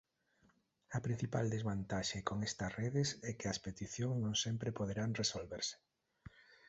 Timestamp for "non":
4.25-4.35